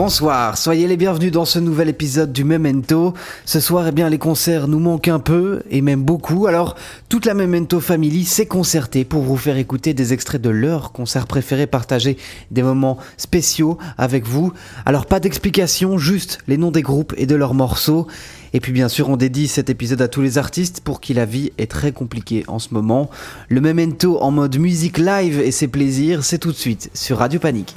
Bonsoir, 0.00 0.56
soyez 0.56 0.86
les 0.86 0.96
bienvenus 0.96 1.32
dans 1.32 1.44
ce 1.44 1.58
nouvel 1.58 1.88
épisode 1.88 2.32
du 2.32 2.44
Memento. 2.44 3.14
Ce 3.44 3.58
soir, 3.58 3.88
eh 3.88 3.90
bien, 3.90 4.08
les 4.08 4.16
concerts 4.16 4.68
nous 4.68 4.78
manquent 4.78 5.08
un 5.08 5.18
peu, 5.18 5.60
et 5.70 5.80
même 5.80 6.04
beaucoup. 6.04 6.46
Alors, 6.46 6.76
toute 7.08 7.26
la 7.26 7.34
Memento 7.34 7.80
Family 7.80 8.24
s'est 8.24 8.46
concertée 8.46 9.04
pour 9.04 9.22
vous 9.22 9.36
faire 9.36 9.56
écouter 9.56 9.94
des 9.94 10.12
extraits 10.12 10.40
de 10.40 10.50
leurs 10.50 10.92
concerts 10.92 11.26
préférés, 11.26 11.66
partager 11.66 12.16
des 12.52 12.62
moments 12.62 12.98
spéciaux 13.16 13.76
avec 13.98 14.24
vous. 14.24 14.52
Alors, 14.86 15.04
pas 15.04 15.18
d'explication, 15.18 15.98
juste 15.98 16.38
les 16.46 16.58
noms 16.58 16.70
des 16.70 16.82
groupes 16.82 17.12
et 17.16 17.26
de 17.26 17.34
leurs 17.34 17.54
morceaux. 17.54 18.06
Et 18.52 18.60
puis 18.60 18.70
bien 18.70 18.88
sûr, 18.88 19.08
on 19.08 19.16
dédie 19.16 19.48
cet 19.48 19.68
épisode 19.68 20.00
à 20.00 20.06
tous 20.06 20.22
les 20.22 20.38
artistes 20.38 20.80
pour 20.80 21.00
qui 21.00 21.12
la 21.12 21.24
vie 21.24 21.50
est 21.58 21.68
très 21.68 21.90
compliquée 21.90 22.44
en 22.46 22.60
ce 22.60 22.72
moment. 22.72 23.10
Le 23.48 23.60
Memento 23.60 24.22
en 24.22 24.30
mode 24.30 24.58
musique 24.58 24.98
live 24.98 25.40
et 25.40 25.50
ses 25.50 25.66
plaisirs, 25.66 26.22
c'est 26.22 26.38
tout 26.38 26.52
de 26.52 26.56
suite 26.56 26.88
sur 26.94 27.18
Radio 27.18 27.40
Panique. 27.40 27.74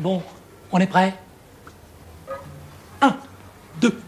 Bon, 0.00 0.22
on 0.72 0.80
est 0.80 0.88
prêt? 0.88 1.14
1, 1.14 1.25
2, 3.80 4.00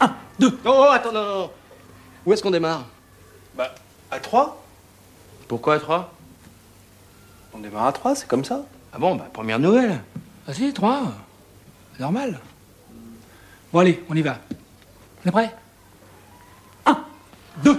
1, 0.00 0.14
2. 0.40 0.58
Oh, 0.64 0.68
oh, 0.68 0.88
attends, 0.90 1.12
non, 1.12 1.24
non. 1.24 1.50
Où 2.26 2.32
est-ce 2.32 2.42
qu'on 2.42 2.50
démarre 2.50 2.84
Bah, 3.54 3.74
à 4.10 4.18
3 4.18 4.62
Pourquoi 5.48 5.74
à 5.74 5.78
3 5.78 6.12
On 7.52 7.58
démarre 7.58 7.86
à 7.86 7.92
3, 7.92 8.14
c'est 8.14 8.28
comme 8.28 8.44
ça. 8.44 8.64
Ah 8.92 8.98
bon, 8.98 9.16
bah, 9.16 9.28
première 9.32 9.58
nouvelle. 9.58 10.00
Vas-y, 10.46 10.72
3. 10.72 11.12
Normal. 11.98 12.40
Bon, 13.72 13.80
allez, 13.80 14.04
on 14.08 14.14
y 14.16 14.22
va. 14.22 14.38
On 15.24 15.28
est 15.28 15.32
prêt? 15.32 15.54
1, 16.86 17.04
2. 17.62 17.78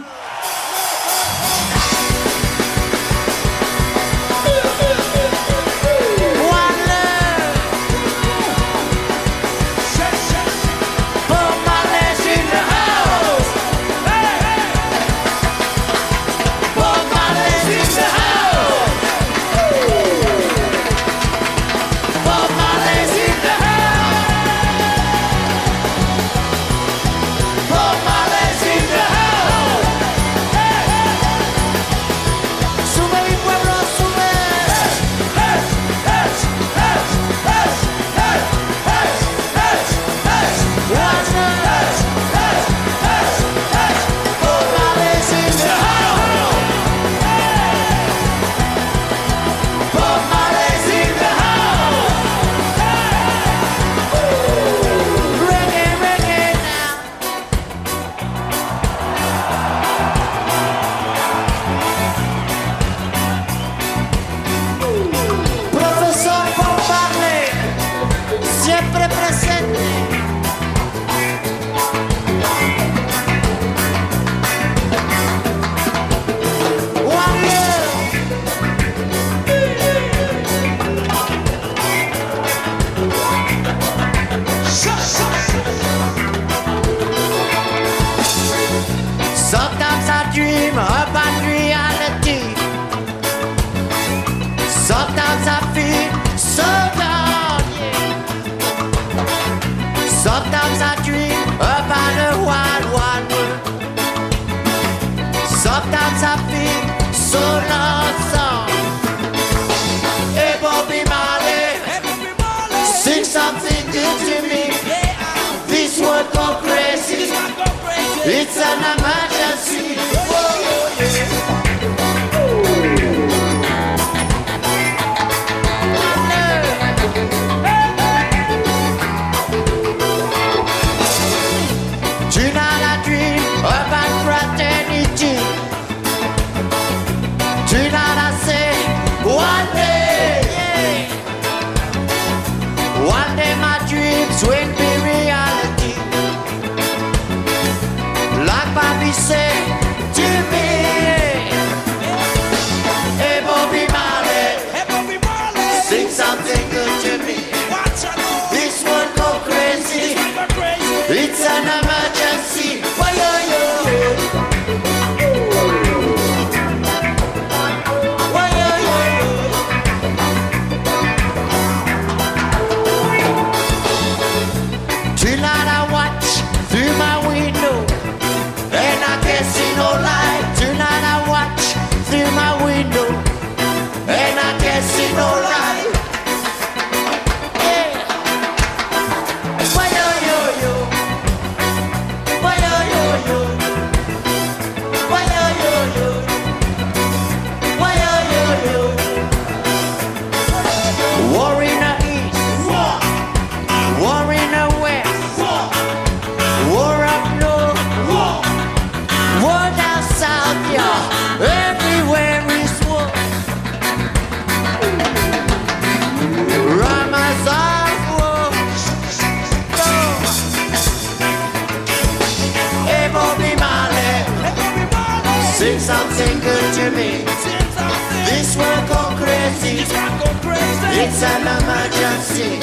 emergency. 231.62 232.60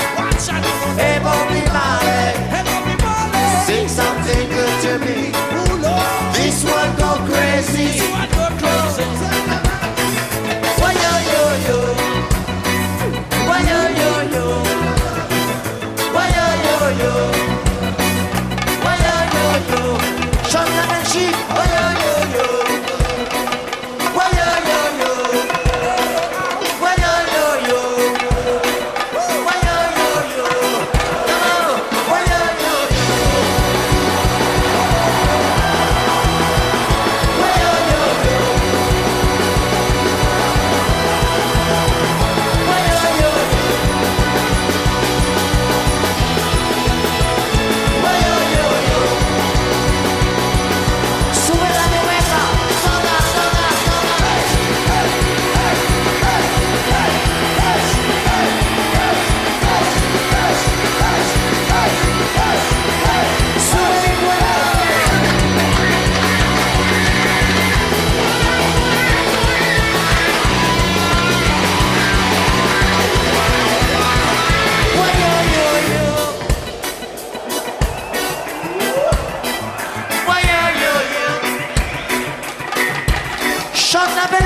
It 0.98 1.22
won't 1.22 1.48
be 1.48 1.60
mine. 1.72 2.61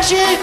Imagine 0.08 0.35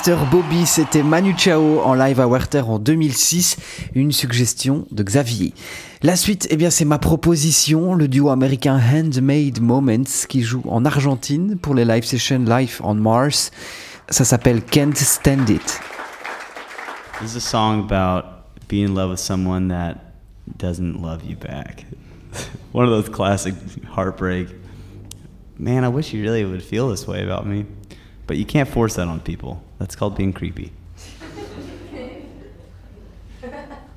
Mr. 0.00 0.16
Bobby, 0.30 0.64
c'était 0.64 1.02
Manu 1.02 1.34
Chao 1.36 1.80
en 1.80 1.92
live 1.92 2.20
à 2.20 2.26
Werther 2.26 2.62
en 2.66 2.78
2006, 2.78 3.58
une 3.94 4.12
suggestion 4.12 4.86
de 4.90 5.02
Xavier. 5.02 5.52
La 6.02 6.16
suite, 6.16 6.46
eh 6.48 6.56
bien, 6.56 6.70
c'est 6.70 6.86
ma 6.86 6.98
proposition, 6.98 7.94
le 7.94 8.08
duo 8.08 8.30
américain 8.30 8.80
Handmade 8.80 9.60
Moments 9.60 10.26
qui 10.26 10.42
joue 10.42 10.62
en 10.68 10.86
Argentine 10.86 11.58
pour 11.58 11.74
les 11.74 11.84
live 11.84 12.04
sessions 12.04 12.44
Live 12.46 12.80
on 12.82 12.94
Mars. 12.94 13.50
Ça 14.08 14.24
s'appelle 14.24 14.62
Can't 14.62 14.96
Stand 14.96 15.50
It. 15.50 15.80
This 17.20 17.32
is 17.32 17.36
a 17.36 17.40
song 17.40 17.80
about 17.80 18.24
being 18.68 18.86
in 18.86 18.94
love 18.94 19.10
with 19.10 19.20
someone 19.20 19.68
that 19.68 19.96
doesn't 20.56 21.02
love 21.02 21.24
you 21.28 21.36
back. 21.36 21.84
One 22.72 22.86
of 22.86 22.90
those 22.90 23.10
classic 23.10 23.54
heartbreak. 23.94 24.48
Man, 25.58 25.84
I 25.84 25.88
wish 25.88 26.14
you 26.14 26.22
really 26.22 26.44
would 26.46 26.62
feel 26.62 26.88
this 26.88 27.06
way 27.06 27.22
about 27.22 27.46
me. 27.46 27.66
But 28.26 28.38
you 28.38 28.46
can't 28.46 28.68
force 28.68 28.94
that 28.94 29.06
on 29.06 29.20
people. 29.20 29.62
That's 29.80 29.96
called 29.96 30.14
being 30.14 30.34
creepy. 30.34 30.72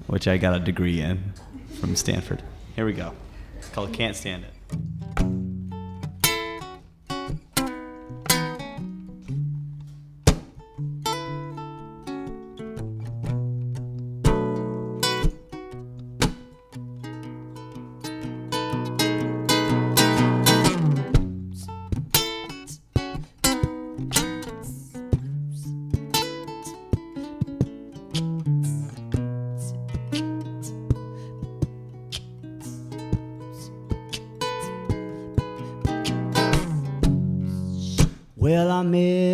Which 0.08 0.30
I 0.30 0.38
got 0.38 0.56
a 0.56 0.60
degree 0.60 1.02
in 1.02 1.34
from 1.80 1.98
Stanford. 1.98 2.42
Here 2.74 2.86
we 2.86 2.94
go. 2.94 3.14
It's 3.58 3.68
called 3.68 3.92
Can't 3.92 4.16
Stand 4.16 4.46
It. 4.46 5.53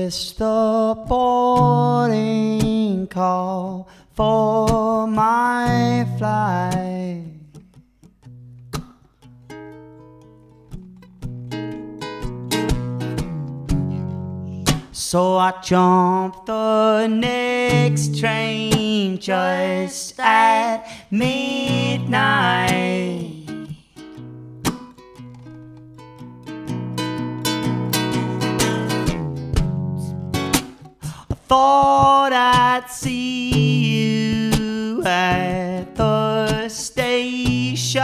Missed 0.10 0.39
the 0.39 0.96
boarding 1.08 3.06
call 3.06 3.88
for 4.16 5.06
my 5.06 6.04
flight. 6.18 7.25
So 14.92 15.38
I 15.38 15.51
jumped 15.62 16.48
the 16.48 17.06
next 17.06 18.18
train 18.20 19.20
just 19.20 20.20
at 20.20 20.88
midnight. 21.12 22.50
Thought 31.50 32.32
I'd 32.32 32.86
see 32.91 33.50
you 33.89 35.01
at 35.03 35.96
the 35.96 36.70
station. 36.70 37.98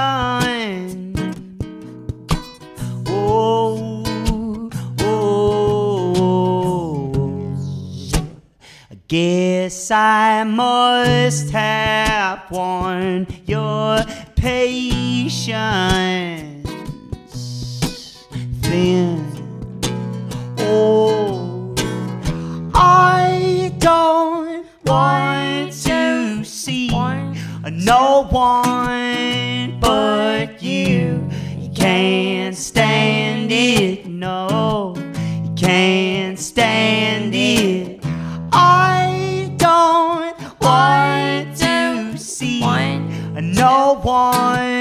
Oh, 3.08 4.04
oh, 5.02 6.26
I 8.90 8.96
guess 9.08 9.92
I 9.92 10.44
must 10.44 11.52
have 11.52 12.50
won 12.50 13.28
your 13.46 14.00
patience. 14.36 15.46
Then, 18.62 19.24
oh, 20.58 21.15
Mm. 27.66 27.84
no 27.84 28.28
one 28.30 29.80
but 29.80 30.62
you. 30.62 31.28
You 31.58 31.72
can't 31.74 32.56
stand 32.56 33.52
it, 33.52 34.06
no, 34.06 34.94
you 35.44 35.54
can't. 35.56 36.16
can't 36.36 36.40
stand 36.44 37.34
it. 37.34 38.00
I 38.52 39.56
don't 39.58 40.36
want 40.60 41.58
to 41.58 42.18
see 42.18 42.60
no 42.60 44.02
one 44.04 44.75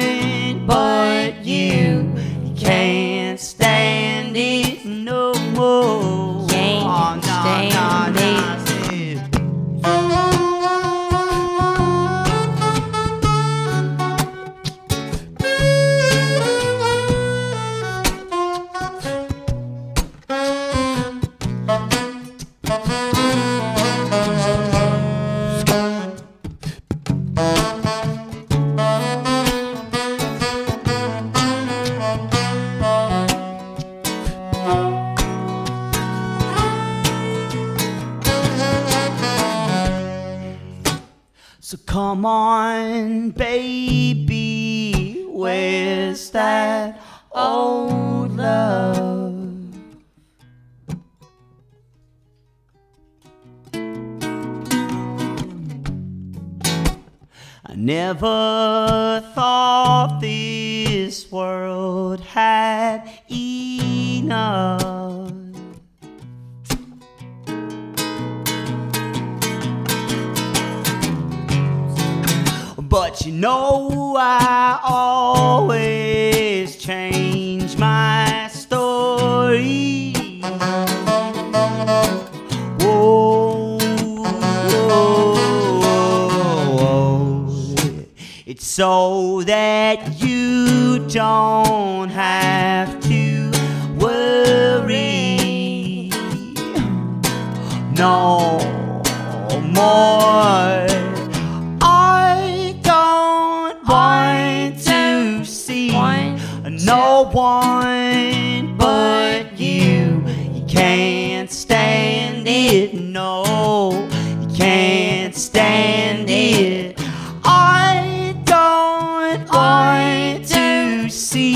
can't 110.74 111.50
stand 111.50 112.48
it, 112.48 112.94
no, 112.94 114.08
you 114.40 114.56
can't 114.56 115.34
stand 115.34 116.28
it. 116.28 116.96
I 117.44 118.34
don't 118.44 119.48
want 119.52 120.46
to 120.48 121.08
see 121.08 121.54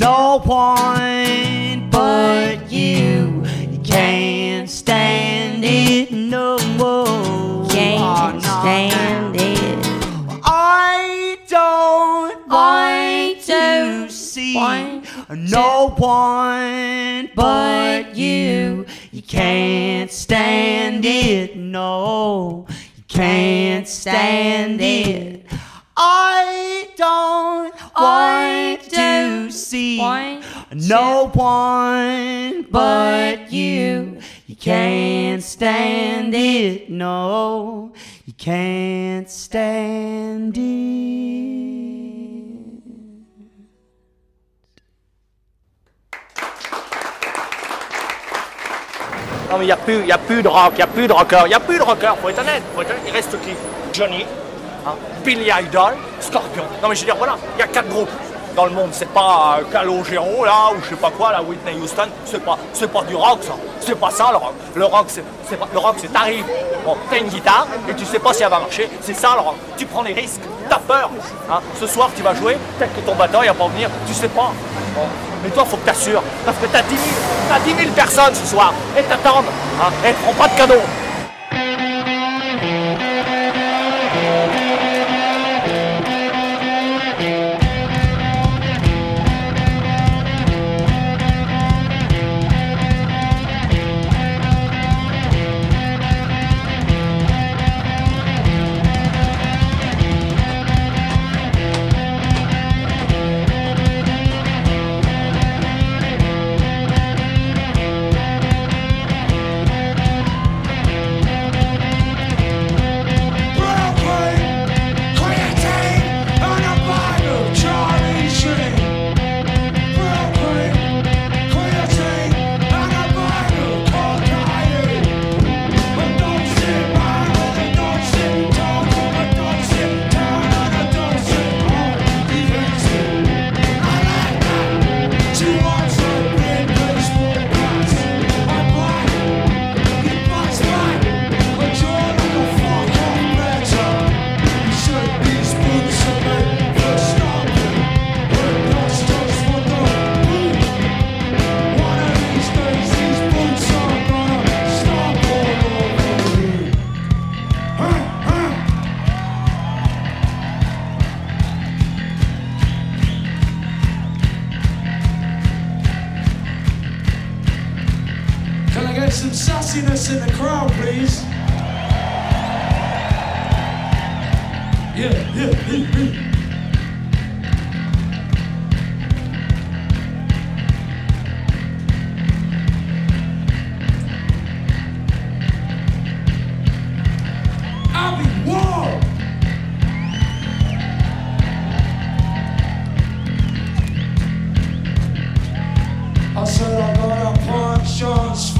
no 0.00 0.40
one 0.44 1.03
no 15.36 15.94
one 15.96 17.30
but 17.34 18.16
you. 18.16 18.86
You 19.12 19.22
can't 19.22 20.10
stand 20.10 21.04
it, 21.04 21.56
no, 21.56 22.66
you 22.96 23.04
can't 23.08 23.86
stand 23.86 24.80
it. 24.80 25.46
I 25.96 26.88
don't 26.96 27.74
want 27.96 28.80
to 28.90 29.50
see 29.50 29.98
no 30.72 31.30
one 31.32 32.66
but 32.70 33.52
you. 33.52 34.18
You 34.46 34.56
can't 34.56 35.42
stand 35.42 36.34
it, 36.34 36.90
no, 36.90 37.92
you 38.26 38.32
can't 38.34 39.30
stand 39.30 40.56
it. 40.58 41.63
Non 49.54 49.58
mais 49.60 49.66
il 49.66 49.68
n'y 49.68 49.72
a, 49.72 49.76
plus- 49.76 50.04
y 50.04 50.10
a 50.10 50.18
plus 50.18 50.42
de 50.42 50.48
rock, 50.48 50.72
il 50.72 50.76
n'y 50.78 50.82
a 50.82 50.86
plus 50.88 51.06
de 51.06 51.12
rocker, 51.12 51.42
il 51.44 51.48
n'y 51.50 51.54
a 51.54 51.60
plus 51.60 51.78
de 51.78 51.82
rocker, 51.84 52.12
faut 52.20 52.28
être 52.28 52.40
honnête, 52.40 52.60
faut 52.74 52.82
être 52.82 52.90
honnête. 52.90 53.02
Il 53.06 53.12
reste 53.12 53.40
qui? 53.40 53.50
Johnny, 53.92 54.26
hein, 54.84 54.94
Billy 55.24 55.48
Idol, 55.62 55.92
Scorpion. 56.18 56.64
Non 56.82 56.88
mais 56.88 56.96
je 56.96 57.00
veux 57.02 57.06
dire, 57.06 57.14
voilà, 57.14 57.36
il 57.56 57.60
y 57.60 57.62
a 57.62 57.68
quatre 57.68 57.86
groupes 57.88 58.10
dans 58.54 58.66
le 58.66 58.70
monde. 58.72 58.90
C'est 58.92 59.08
pas 59.08 59.58
euh, 59.60 59.64
Calogero 59.72 60.44
là, 60.44 60.70
ou 60.72 60.82
je 60.82 60.90
sais 60.90 60.94
pas 60.96 61.10
quoi, 61.10 61.32
la 61.32 61.42
Whitney 61.42 61.74
Houston, 61.82 62.08
c'est 62.24 62.44
pas, 62.44 62.58
c'est 62.72 62.90
pas 62.90 63.02
du 63.02 63.14
rock 63.14 63.38
ça. 63.42 63.52
C'est 63.80 63.98
pas 63.98 64.10
ça 64.10 64.28
le 64.30 64.36
rock. 64.38 64.54
Le 64.74 64.84
rock, 64.84 65.06
c'est, 65.08 65.56
pas, 65.56 65.68
le 65.72 65.78
rock, 65.78 65.96
c'est 65.98 66.12
t'arrives, 66.12 66.44
bon, 66.84 66.96
t'as 67.10 67.18
une 67.18 67.28
guitare 67.28 67.66
et 67.88 67.94
tu 67.94 68.04
sais 68.04 68.18
pas 68.18 68.32
si 68.32 68.42
elle 68.42 68.50
va 68.50 68.60
marcher. 68.60 68.88
C'est 69.02 69.14
ça 69.14 69.34
le 69.34 69.40
rock. 69.40 69.56
Tu 69.76 69.86
prends 69.86 70.02
des 70.02 70.12
risques, 70.12 70.40
t'as 70.68 70.78
peur. 70.78 71.10
hein. 71.50 71.60
Ce 71.80 71.86
soir 71.86 72.10
tu 72.16 72.22
vas 72.22 72.34
jouer, 72.34 72.56
peut-être 72.78 72.94
que 72.94 73.00
ton 73.00 73.14
batteur 73.14 73.44
il 73.44 73.48
va 73.48 73.54
pas 73.54 73.68
venir, 73.68 73.88
tu 74.06 74.14
sais 74.14 74.28
pas. 74.28 74.52
Mais 75.42 75.50
toi, 75.50 75.64
faut 75.66 75.76
que 75.76 75.84
t'assures, 75.84 76.22
parce 76.46 76.56
que 76.56 76.66
t'as 76.66 76.80
10 76.82 76.88
000, 76.88 77.00
t'as 77.50 77.58
10 77.60 77.74
000 77.74 77.90
personnes 77.94 78.34
ce 78.34 78.46
soir, 78.46 78.72
et 78.96 79.02
t'attendent, 79.02 79.44
hein, 79.82 79.90
et 80.08 80.12
feront 80.14 80.32
pas 80.34 80.48
de 80.48 80.56
cadeaux. 80.56 81.93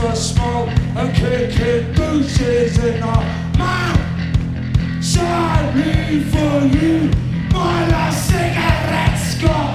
the 0.05 0.15
smoke 0.15 0.69
and 0.97 1.15
kicking 1.15 1.93
bushes 1.95 2.77
in 2.85 3.03
our 3.03 3.25
mouth. 3.57 4.01
Shall 5.03 5.25
I 5.25 5.73
for 6.31 6.67
you 6.77 7.11
my 7.51 7.89
last 7.89 8.29
cigarette, 8.29 9.19
Scott? 9.19 9.74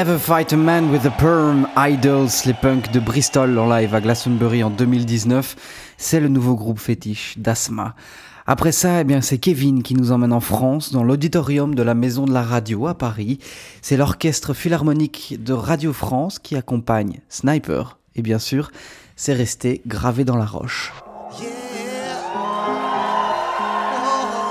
Never 0.00 0.18
Fight 0.18 0.50
a 0.54 0.56
Man 0.56 0.90
with 0.90 1.04
a 1.04 1.10
Perm, 1.10 1.68
Idols, 1.76 2.46
les 2.46 2.54
de 2.54 3.00
Bristol 3.00 3.58
en 3.58 3.68
live 3.68 3.94
à 3.94 4.00
Glastonbury 4.00 4.64
en 4.64 4.70
2019. 4.70 5.56
C'est 5.98 6.20
le 6.20 6.28
nouveau 6.28 6.54
groupe 6.54 6.78
fétiche 6.78 7.36
d'Asma. 7.36 7.94
Après 8.46 8.72
ça, 8.72 9.02
eh 9.02 9.04
bien, 9.04 9.20
c'est 9.20 9.36
Kevin 9.36 9.82
qui 9.82 9.92
nous 9.92 10.10
emmène 10.10 10.32
en 10.32 10.40
France, 10.40 10.90
dans 10.90 11.04
l'auditorium 11.04 11.74
de 11.74 11.82
la 11.82 11.92
Maison 11.92 12.24
de 12.24 12.32
la 12.32 12.40
Radio 12.40 12.86
à 12.86 12.94
Paris. 12.94 13.40
C'est 13.82 13.98
l'orchestre 13.98 14.54
philharmonique 14.54 15.36
de 15.38 15.52
Radio 15.52 15.92
France 15.92 16.38
qui 16.38 16.56
accompagne 16.56 17.20
Sniper. 17.28 17.98
Et 18.16 18.22
bien 18.22 18.38
sûr, 18.38 18.70
c'est 19.16 19.34
resté 19.34 19.82
gravé 19.86 20.24
dans 20.24 20.38
la 20.38 20.46
roche. 20.46 20.94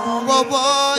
Oh, 0.05 0.21
boy, 0.27 0.45
boy. 0.47 0.89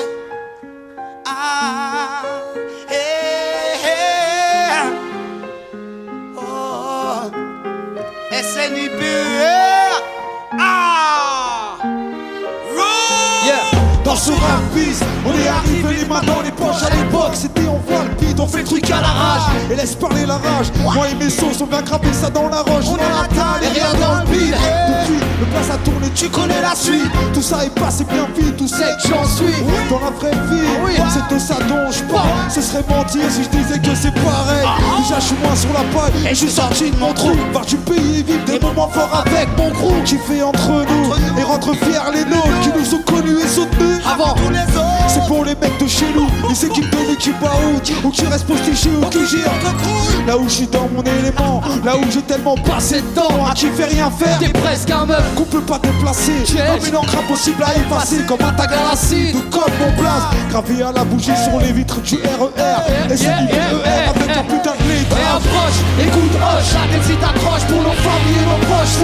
Ah, 14.20 14.22
ce 14.22 14.33
rap 14.33 14.74
bis. 14.74 15.00
On 15.24 15.33
est 15.33 15.48
arrivé 15.48 16.00
les 16.00 16.04
mains 16.04 16.20
dans 16.26 16.42
les 16.42 16.50
poches 16.50 16.83
à 16.83 16.90
l'époque. 16.90 17.33
C'était 17.33 17.62
on 17.62 17.78
voit 17.90 18.04
le 18.04 18.14
beat, 18.20 18.38
on 18.38 18.46
fait 18.46 18.59
le 18.59 18.64
truc 18.64 18.90
à 18.90 19.00
l'arrache. 19.00 19.54
Et 19.70 19.76
laisse 19.76 19.94
parler 19.94 20.26
la 20.26 20.35
rage. 20.35 20.66
Moi 20.94 21.09
et 21.09 21.14
mes 21.14 21.30
sauces, 21.30 21.61
on 21.62 21.66
vient 21.66 21.83
graver 21.83 22.12
ça 22.12 22.28
dans 22.28 22.48
la 22.48 22.61
roche. 22.61 22.85
On 22.87 22.96
a 22.96 23.22
la 23.22 23.28
taille 23.28 23.64
et 23.64 23.80
rien 23.80 23.92
dans 23.98 24.20
le 24.20 24.26
beat. 24.30 24.52
Depuis, 24.52 25.20
le 25.40 25.46
place 25.46 25.70
a 25.70 25.78
tourné, 25.78 26.09
tu 26.14 26.28
connais 26.28 26.61
la 26.61 26.74
suite. 26.74 27.11
Tout 27.33 27.42
ça 27.42 27.64
est 27.64 27.74
passé 27.74 28.04
bien 28.04 28.26
vite, 28.37 28.56
tout 28.56 28.68
c'est 28.68 28.96
que 29.02 29.09
j'en 29.09 29.24
suis. 29.24 29.64
Dans 29.88 30.00
la 30.00 30.11
vraie 30.11 30.37
vie, 30.50 31.00
c'est 31.09 31.35
de 31.35 31.40
ça 31.40 31.54
dont 31.68 31.90
je 31.90 32.02
parle. 32.12 32.28
Ce 32.50 32.61
serait 32.61 32.85
mentir 32.90 33.22
si 33.30 33.44
je 33.44 33.48
disais 33.48 33.78
que 33.78 33.94
c'est 33.94 34.14
pareil. 34.14 34.68
Déjà, 35.02 35.18
je 35.18 35.26
suis 35.26 35.37
moins 35.42 35.56
sur 35.56 35.72
la 35.72 35.85
paille 35.98 36.26
et 36.26 36.30
je 36.30 36.35
suis 36.35 36.50
sorti 36.50 36.90
de 36.90 36.96
mon 36.98 37.14
trou. 37.14 37.30
Voir 37.52 37.64
du 37.64 37.76
pays 37.76 38.20
et 38.20 38.22
vivre 38.22 38.44
des 38.44 38.61
moments 38.61 38.88
forts 38.88 39.24
avec 39.24 39.48
mon 39.56 39.70
crew. 39.70 39.94
Qui 40.04 40.16
fait 40.18 40.42
entre 40.42 40.68
nous 40.68 41.38
et 41.38 41.42
rentre 41.42 41.74
fiers 41.74 42.12
les 42.12 42.24
nôtres 42.24 42.61
qui 42.62 42.70
nous 42.76 42.94
ont 42.94 43.02
connus 43.02 43.38
et 43.42 43.48
soutenus 43.48 44.00
avant. 44.12 44.35
C'est 45.09 45.27
pour 45.27 45.44
les 45.44 45.55
mecs 45.57 45.79
de 45.81 45.87
chez 45.88 46.07
nous, 46.14 46.29
les 46.49 46.64
équipes 46.64 46.90
de 46.90 47.11
l'équipe 47.11 47.42
out 47.42 47.92
ou 48.05 48.11
qui 48.11 48.27
restent 48.27 48.46
postichés 48.46 48.90
ou 48.90 49.07
qui 49.07 49.27
gèrent. 49.27 49.51
Là 50.27 50.37
où 50.37 50.44
je 50.44 50.55
suis 50.55 50.66
dans 50.66 50.88
mon 50.94 51.03
élément, 51.03 51.61
là 51.85 51.96
où 51.96 52.11
j'ai 52.11 52.23
tellement 52.23 52.55
passé 52.57 53.01
de 53.01 53.07
temps. 53.09 53.46
À 53.51 53.55
qui 53.55 53.66
fait 53.66 53.87
rien 53.87 54.11
faire. 54.11 54.38
T'es 54.38 54.49
presque 54.49 54.90
un 54.90 55.07
meuf 55.07 55.23
qu'on 55.35 55.44
peut 55.44 55.62
pas 55.62 55.79
déplacer. 55.79 56.33
Comme 56.46 56.87
une 56.87 56.96
encre 56.96 57.18
impossible 57.18 57.62
à 57.64 57.75
effacer, 57.75 58.25
comme 58.29 58.42
un 58.42 58.53
tag 58.53 58.70
à 58.73 58.90
l'acide 58.90 59.35
ou 59.35 59.42
comme 59.51 59.73
mon 59.81 59.92
place. 60.01 60.23
Gravé 60.51 60.83
à 60.83 60.92
la 60.92 61.05
bougie 61.05 61.33
sur 61.37 61.59
les 61.61 61.73
vitres 61.73 62.01
du 62.01 62.16
RER. 62.16 63.11
Et 63.11 63.16
c'est 63.16 63.25
du 63.25 63.53
RER 63.53 64.11
avec 64.14 64.37
un 64.37 64.44
approche, 65.37 65.79
écoute, 65.99 66.35
hoche, 66.35 66.73
la 66.75 66.85
tête 66.90 67.05
si 67.07 67.16
t'accroches 67.16 67.66
pour 67.71 67.83
nos 67.83 67.97
familles 68.05 68.43
et 68.43 68.49
nos 68.51 68.61
proches, 68.66 68.99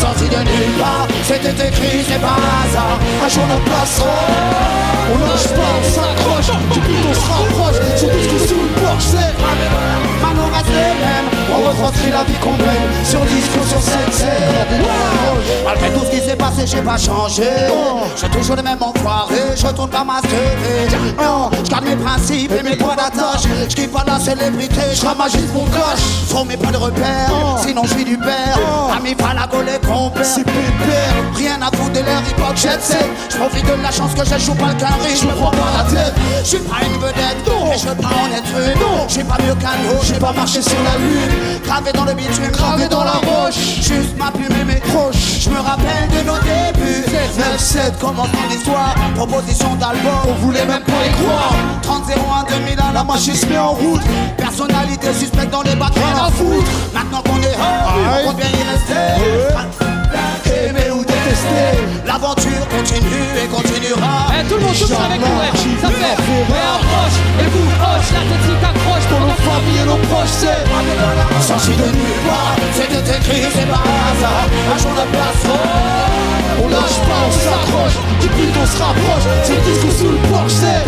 Sorti 0.00 0.26
de 0.28 0.40
nulle 0.42 0.74
part, 0.78 1.06
c'était 1.22 1.68
écrit, 1.68 2.04
c'est 2.06 2.20
pas 2.20 2.36
un 2.36 2.52
hasard. 2.62 2.98
Un 3.24 3.28
jour 3.28 3.46
notre 3.46 3.64
place 3.64 4.00
On 5.12 5.18
lâche 5.26 5.48
pas, 5.56 5.72
on 5.78 5.84
s'accroche. 5.94 6.50
Du 6.72 6.80
but 6.80 7.04
on 7.08 7.14
se 7.14 7.26
rapproche 7.30 7.78
Sur 7.96 8.08
tout 8.10 8.22
ce 8.22 8.28
qui 8.28 8.48
sous 8.48 8.62
le 8.62 8.68
porche 8.80 9.04
c'est 9.04 9.32
Maintenant 10.22 10.52
On 11.54 11.68
retranscrit 11.68 12.10
la 12.10 12.24
vie 12.24 12.38
qu'on 12.40 12.52
mène 12.52 13.04
Sur 13.04 13.20
discours, 13.20 13.66
sur 13.66 13.80
scène, 13.80 14.10
c'est 14.10 15.64
Malgré 15.64 15.90
tout 15.90 16.04
ce 16.04 16.10
qui 16.10 16.20
s'est 16.20 16.36
passé, 16.36 16.66
j'ai 16.66 16.82
pas 16.82 16.96
changé. 16.96 17.48
J'ai 18.16 18.28
toujours 18.28 18.56
les 18.56 18.62
mêmes 18.62 18.82
enfoirés 18.82 19.54
Je 19.56 19.66
tourne 19.68 19.90
pas 19.90 20.04
ma 20.04 20.20
Non, 21.22 21.50
je 21.64 21.70
garde 21.70 21.84
mes 21.84 21.96
principes 21.96 22.52
et 22.52 22.62
mes 22.62 22.76
points 22.76 22.96
d'attache. 22.96 23.42
Je 23.68 23.74
kiffe 23.74 23.90
pas 23.90 24.04
la 24.06 24.18
célébrité, 24.18 24.80
je 24.94 25.04
ramasse 25.04 25.32
juste 25.32 25.52
mon 25.54 25.64
cash 25.66 26.00
Sur 26.26 26.44
mes 26.44 26.56
points 26.56 26.72
de 26.72 26.76
repère, 26.76 27.30
sinon 27.64 27.82
je 27.84 27.94
suis 27.94 28.04
du 28.04 28.18
père. 28.18 28.58
Ami 28.96 29.14
Falago 29.18 29.58
les 29.62 29.78
compères 29.86 30.24
C'est 30.24 30.44
pépère. 30.44 31.14
Rien 31.36 31.60
à 31.60 31.76
foutre 31.76 31.92
de 31.92 32.00
leur 32.00 32.22
hip-hop 32.22 32.56
Je 32.56 33.36
profite 33.36 33.66
de 33.66 33.82
la 33.82 33.90
chance 33.90 34.14
que 34.14 34.24
j'ai, 34.24 34.38
je 34.38 34.46
joue 34.46 34.54
pas 34.54 34.68
le 34.68 34.74
carré 34.74 35.10
Je 35.20 35.26
me 35.26 35.32
prends 35.32 35.50
pas 35.50 35.72
la 35.78 35.90
tête. 35.90 36.14
Je 36.42 36.48
suis 36.48 36.58
pas 36.58 36.76
une 36.84 37.00
vedette, 37.00 37.36
mais 37.68 37.78
je 37.78 37.88
veux 37.88 37.94
pas 37.94 38.08
en 38.08 38.32
être 38.32 38.54
une. 38.56 39.08
Je 39.08 39.12
suis 39.12 39.24
pas 39.24 39.36
mieux 39.44 39.54
qu'un 39.54 39.90
autre, 39.90 40.04
j'ai 40.04 40.18
pas 40.18 40.32
marché 40.32 40.62
sur 40.62 40.78
la 40.82 40.98
lune 40.98 41.41
Gravé 41.64 41.92
dans 41.92 42.04
le 42.04 42.14
bitume, 42.14 42.50
gravé 42.52 42.88
dans 42.88 43.04
la 43.04 43.12
roche. 43.12 43.80
Juste 43.80 44.16
ma 44.18 44.30
plume 44.30 44.54
et 44.60 44.64
mes 44.64 44.80
proches 44.80 45.40
Je 45.40 45.50
me 45.50 45.58
rappelle 45.58 46.08
de 46.10 46.26
nos 46.26 46.38
débuts. 46.38 47.04
9-7, 47.38 47.98
commencement 47.98 48.46
d'histoire. 48.50 48.94
Proposition 49.14 49.74
d'album, 49.76 50.12
on 50.28 50.34
voulait 50.44 50.66
même 50.66 50.82
pas 50.82 51.06
y 51.06 51.10
croire. 51.22 51.54
30-01 51.82 52.48
2001, 52.58 52.92
la 52.92 53.04
machine 53.04 53.34
se 53.34 53.46
met 53.46 53.58
en 53.58 53.72
route. 53.72 54.02
Personnalité 54.36 55.12
suspecte 55.14 55.50
dans 55.50 55.62
les 55.62 55.74
bacs, 55.74 55.94
rien 55.94 56.24
à 56.24 56.30
foutre. 56.30 56.70
Maintenant 56.92 57.22
qu'on 57.22 57.40
est 57.42 57.56
hors, 57.56 57.94
on 57.96 58.26
compte 58.28 58.36
bien 58.36 58.48
y 58.48 58.70
rester 58.70 59.52
Aimer 60.44 60.90
ou 60.90 61.00
détester. 61.00 61.80
L'aventure 62.06 62.41
continue 62.82 63.30
et 63.38 63.46
continuera. 63.46 64.26
Eh, 64.34 64.42
tout 64.48 64.56
le 64.56 64.64
monde, 64.66 64.74
monde 64.74 65.06
avec 65.06 65.20
nous, 65.20 65.36
ouais. 65.38 65.52
Ça 65.80 65.88
fait. 65.88 66.18
Et 66.18 66.66
approche, 66.74 67.18
et 67.38 67.48
vous, 67.54 67.68
hoche, 67.78 68.10
la 68.10 68.22
tête 68.26 68.42
si 68.42 68.54
t'accroche 68.58 69.06
pour 69.06 69.20
nos 69.20 69.38
familles 69.38 69.82
et 69.82 69.86
nos 69.86 70.00
proches, 70.10 70.34
c'est 70.42 70.62
Sorti 71.46 71.70
de 71.70 71.86
nulle 71.86 72.22
part, 72.26 72.56
c'était 72.74 73.18
écrit, 73.18 73.46
c'est 73.54 73.68
pas 73.68 73.82
un 73.82 74.00
hasard. 74.10 74.46
Un 74.74 74.78
jour 74.78 74.92
de 74.92 75.06
place, 75.14 75.42
On 76.62 76.68
lâche 76.68 76.98
pas, 77.06 77.22
on 77.26 77.32
s'accroche. 77.32 77.96
Du 78.20 78.28
but 78.28 78.54
on 78.60 78.66
se 78.66 78.78
rapproche. 78.82 79.26
C'est 79.44 79.54
le 79.54 79.60
disque 79.62 79.98
sous 79.98 80.10
le 80.10 80.18
porche 80.30 80.52
c'est 80.52 80.82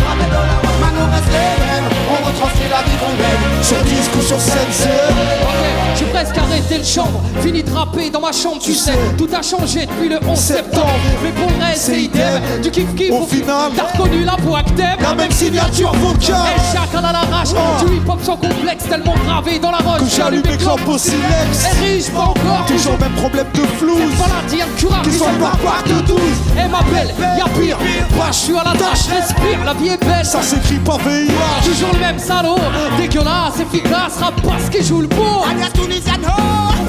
Maintenant 0.79 1.07
on 1.07 1.11
reste 1.11 1.27
les 1.27 1.65
mêmes. 1.65 1.89
On 2.09 2.25
retranscrit 2.25 2.69
la 2.69 2.81
vie 2.83 2.97
qu'on 2.99 3.11
mène. 3.19 3.63
Sur 3.63 3.81
disque 3.83 4.15
ou 4.17 4.21
sur 4.21 4.39
scène 4.39 4.71
c'est 4.71 4.87
Ok, 4.87 5.63
j'ai 5.97 6.05
presque 6.05 6.37
arrêté 6.37 6.77
le 6.77 6.83
chambre, 6.83 7.21
fini 7.41 7.63
de 7.63 7.71
rapper 7.71 8.09
dans 8.09 8.21
ma 8.21 8.31
chambre, 8.31 8.59
tu 8.61 8.73
sais, 8.73 8.97
tout 9.17 9.29
a 9.33 9.41
changé 9.41 9.85
depuis 9.85 10.09
le 10.09 10.19
11 10.25 10.37
septembre. 10.37 10.89
Mais 11.23 11.31
pour 11.31 11.49
le 11.49 11.63
reste, 11.63 11.84
c'est 11.85 12.01
idem, 12.01 12.41
du 12.63 12.71
kiff 12.71 12.95
kiff 12.95 13.11
Au 13.11 13.25
final, 13.25 13.71
T'as 13.75 13.83
reconnu 13.83 14.23
la 14.23 14.35
voix 14.41 14.63
que 14.63 14.71
t'aimes 14.71 14.97
La 15.01 15.13
même 15.13 15.31
signature 15.31 15.93
vocale 15.93 16.35
Et 16.55 16.75
chacun 16.75 17.03
à 17.03 17.11
l'arrache, 17.11 17.49
du 17.85 17.95
hip 17.95 18.09
hop 18.09 18.19
sans 18.23 18.37
complexe, 18.37 18.85
tellement 18.89 19.13
gravé 19.25 19.59
dans 19.59 19.71
la 19.71 19.77
roche. 19.77 19.99
Que 19.99 20.15
j'allume 20.15 20.41
mes 20.49 20.57
clopes 20.57 20.87
au 20.87 20.97
silex. 20.97 21.65
Et 21.65 21.85
riche, 21.85 22.09
pas 22.09 22.21
encore, 22.21 22.65
Toujours 22.67 22.97
même 22.99 23.11
problème 23.11 23.45
de 23.53 23.61
flouze. 23.77 24.13
Voilà, 24.17 24.35
dis 24.49 24.61
un 24.61 24.79
curare, 24.79 25.01
Qui 25.03 25.11
sont 25.11 25.25
pas 25.39 25.57
part 25.63 25.83
de 25.85 26.01
12 26.07 26.19
Et 26.57 26.67
ma 26.67 26.81
belle, 26.91 27.13
y'a 27.37 27.45
pire, 27.59 27.77
bah 28.17 28.25
je 28.29 28.35
suis 28.35 28.57
à 28.57 28.63
la 28.63 28.71
tâche, 28.71 29.07
respire, 29.07 29.63
la 29.63 29.73
vie 29.75 29.89
est 29.89 30.03
belle. 30.03 30.25
Ça 30.25 30.41
s'écrit 30.41 30.79
pas 30.79 30.97
VIH 30.97 31.29
Toujours 31.63 31.93
le 31.93 31.99
même 31.99 32.19
salaud, 32.19 32.57
dégueulasse, 32.97 33.59
efficace, 33.61 34.17
rapace 34.19 34.69
qui 34.71 34.83
joue 34.83 35.01
le 35.01 35.07
beau. 35.07 35.43
Alias 35.49 35.69
Tunisiano 35.73 36.29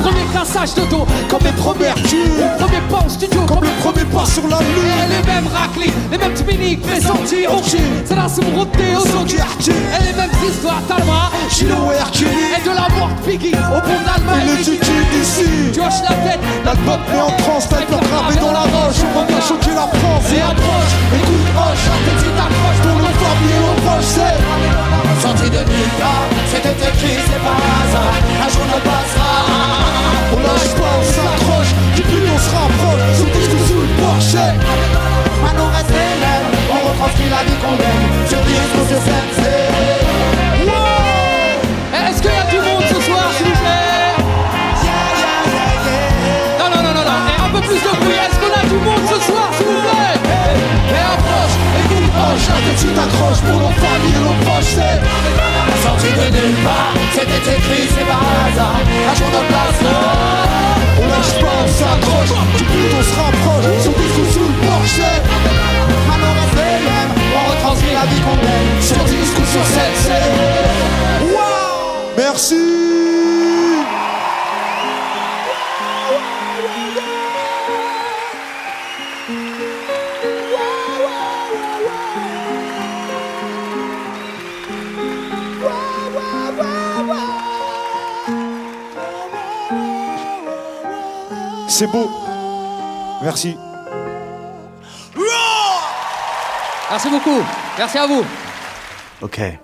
Premier 0.03 0.25
cassage 0.33 0.75
de 0.75 0.83
dos, 0.89 1.07
Comme 1.29 1.43
mes 1.43 1.53
premières 1.53 1.97
Au 1.97 2.59
premier 2.63 2.81
pas 2.89 3.09
studio, 3.09 3.41
Comme 3.47 3.63
le 3.63 3.71
premier 3.83 4.05
pas 4.05 4.25
sur 4.27 4.47
la 4.49 4.59
Et 4.59 4.86
lune 4.87 5.11
les 5.11 5.27
mêmes 5.27 5.49
raclis, 5.53 5.93
les 6.11 6.19
mêmes 6.19 6.35
tminiques, 6.35 6.85
les 6.93 7.01
sentiers, 7.01 7.47
ok 7.49 7.77
C'est 8.05 8.15
la 8.15 8.29
soumrouté 8.29 8.97
au 8.97 9.01
Soki 9.01 9.37
soki 9.37 9.71
Et 9.71 10.05
les 10.07 10.13
mêmes 10.13 10.37
histoires, 10.49 10.83
Talma, 10.89 11.31
Chino 11.51 11.93
et 11.93 11.97
Hercule. 11.97 12.29
Et 12.29 12.63
de 12.63 12.75
la 12.75 12.89
mort 12.97 13.11
Piggy, 13.25 13.53
au 13.55 13.81
pont 13.81 14.01
Et 14.01 14.05
d'Allemagne 14.07 14.57
le 14.57 14.63
tiki 14.63 14.97
d'ici 15.13 15.49
Tu 15.73 15.81
hoches 15.81 16.03
la 16.03 16.15
tête, 16.25 16.41
L'album 16.65 17.01
met 17.13 17.21
en 17.21 17.33
transe, 17.43 17.69
sniper 17.69 18.01
gravé 18.01 18.37
dans 18.41 18.53
la 18.53 18.67
roche. 18.75 19.03
On 19.15 19.21
revient 19.21 19.43
choquer 19.47 19.75
la 19.75 19.87
France. 19.87 20.27
Et 20.33 20.41
approche 20.41 20.93
Écoute 21.15 21.49
hoche, 21.57 21.85
la 21.91 21.99
petite 22.07 22.39
accroche 22.47 22.81
Pour 22.83 22.97
nos 23.03 23.15
familles 23.21 23.57
et 23.57 23.63
nos 23.63 23.77
proches 23.83 24.13
c'est 24.17 24.37
Sorti 25.21 25.49
de 25.49 25.57
nulle 25.57 25.95
part, 25.99 26.29
c'était 26.53 26.69
écrit, 26.69 27.17
c'est 27.25 27.41
pas 27.41 27.57
hasard. 27.57 28.15
Un 28.45 28.49
jour 28.53 28.67
ne 28.69 28.81
passera. 28.85 29.33
On 30.33 30.37
lâche 30.37 30.75
pas, 30.77 30.93
on 31.01 31.05
s'accroche 31.05 31.56
on 32.37 32.39
se 32.39 32.51
rapproche. 32.51 33.17
Sur 33.17 33.27
disque 33.27 33.59
sous 33.67 33.81
le 33.81 33.89
porche 34.01 34.25
c'est 34.25 34.55
Maintenant 35.43 35.69
on 35.69 35.77
reste 35.77 35.91
les 35.91 36.17
mêmes 36.21 36.49
On 36.71 36.89
retranscrit 36.89 37.31
la 37.31 37.43
vie 37.49 37.57
qu'on 37.63 37.73
mène 37.81 38.05
Sur 38.29 38.41
disque 38.41 38.75
ou 38.77 38.85
sur 38.89 39.01
scène, 39.01 39.31
Est-ce 42.09 42.21
qu'il 42.23 42.31
y 42.31 42.37
a 42.37 42.47
du 42.51 42.59
monde 42.59 42.85
ce 42.89 43.01
soir, 43.01 43.25
s'il 43.37 43.47
vous 43.47 43.61
plaît? 43.65 44.15
Non, 46.61 46.69
non, 46.75 46.83
non, 46.83 46.93
non, 46.99 47.05
non. 47.09 47.19
Et 47.31 47.37
un 47.41 47.51
peu 47.55 47.61
plus 47.61 47.81
de 47.81 47.93
bruit. 48.01 48.21
Est-ce 48.25 48.39
qu'on 48.41 48.53
a 48.53 48.65
du 48.69 48.79
monde 48.85 49.05
ce 49.09 49.19
soir, 49.29 49.49
s'il 49.57 49.67
vous 49.67 49.81
plaît? 49.87 50.17
Et 50.93 51.05
approche, 51.15 51.57
écoute, 51.81 52.09
Hoche, 52.17 52.47
la 52.53 52.61
petite 52.67 52.99
accroche 53.05 53.41
Pour 53.47 53.59
nos 53.65 53.75
familles 53.81 54.17
et 54.17 54.25
nos 54.25 54.37
proches 54.45 54.73
c'est 54.77 54.99
Sorti 55.83 56.09
de 56.09 56.27
nulle 56.35 56.57
part, 56.65 56.93
c'était 57.13 57.57
écrit, 57.57 57.87
c'est 57.95 58.09
un 58.09 58.25
hasard. 58.45 58.81
Un 59.11 59.15
jour 59.15 59.29
de 59.29 59.43
place, 59.49 60.76
lâche 61.17 61.37
pas, 61.41 61.57
on 61.65 61.69
s'accroche 61.69 62.33
Du 62.57 62.65
but 62.65 62.93
on 62.93 63.03
se 63.03 63.15
rapproche. 63.17 63.67
Sur 63.83 63.93
disque 63.93 64.25
sous 64.33 64.41
le 64.41 64.55
porche. 64.67 64.95
C'est 64.97 65.21
maintenant 66.09 66.37
on 67.37 67.51
retranscrit 67.51 67.93
la 67.93 68.07
vie 68.07 68.21
qu'on 68.21 68.37
mène 68.37 68.81
Sur 68.81 69.05
disque 69.05 69.39
ou 69.39 69.45
sur 69.45 69.65
scène, 69.67 69.97
c'est 70.05 70.27
Merci 72.17 73.26
C'est 91.79 91.89
beau. 91.89 92.09
Merci. 93.23 93.55
Merci 96.91 97.11
beaucoup. 97.11 97.45
Merci 97.77 97.99
à 97.99 98.07
vous. 98.07 98.25
Okay. 99.21 99.59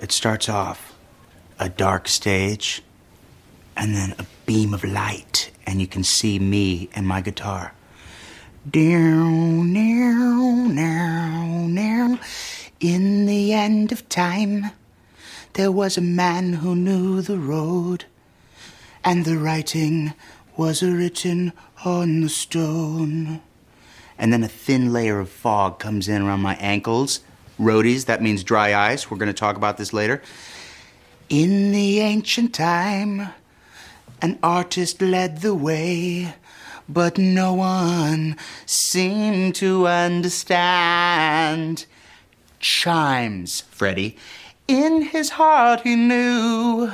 It 0.00 0.10
starts 0.10 0.48
off 0.48 0.92
a 1.60 1.68
dark 1.68 2.08
stage 2.08 2.82
and 3.76 3.94
then 3.94 4.16
a 4.18 4.24
beam 4.44 4.74
of 4.74 4.82
light, 4.82 5.52
and 5.68 5.80
you 5.80 5.86
can 5.86 6.02
see 6.02 6.40
me 6.40 6.88
and 6.96 7.06
my 7.06 7.20
guitar. 7.20 7.74
Down, 8.68 9.72
down, 9.72 10.74
down, 10.74 11.74
down. 11.76 12.18
In 12.80 13.26
the 13.26 13.52
end 13.52 13.92
of 13.92 14.08
time, 14.08 14.72
there 15.52 15.70
was 15.70 15.96
a 15.96 16.00
man 16.00 16.54
who 16.54 16.74
knew 16.74 17.22
the 17.22 17.38
road, 17.38 18.06
and 19.04 19.24
the 19.24 19.38
writing 19.38 20.12
was 20.56 20.82
written 20.82 21.52
on 21.84 22.20
the 22.22 22.28
stone. 22.28 23.40
and 24.16 24.32
then 24.32 24.44
a 24.44 24.48
thin 24.48 24.92
layer 24.92 25.18
of 25.18 25.28
fog 25.28 25.80
comes 25.80 26.08
in 26.08 26.22
around 26.22 26.40
my 26.40 26.54
ankles. 26.56 27.18
Roadies, 27.58 28.04
that 28.06 28.22
means 28.22 28.44
dry 28.44 28.72
ice. 28.72 29.10
We're 29.10 29.16
going 29.16 29.26
to 29.26 29.32
talk 29.32 29.56
about 29.56 29.76
this 29.76 29.92
later. 29.92 30.22
In 31.28 31.72
the 31.72 31.98
ancient 31.98 32.54
time, 32.54 33.30
an 34.22 34.38
artist 34.40 35.02
led 35.02 35.40
the 35.40 35.54
way, 35.54 36.34
but 36.88 37.18
no 37.18 37.54
one 37.54 38.36
seemed 38.66 39.56
to 39.56 39.88
understand. 39.88 41.86
Chimes, 42.60 43.62
Freddie. 43.62 44.16
In 44.68 45.02
his 45.02 45.30
heart, 45.30 45.80
he 45.80 45.96
knew 45.96 46.92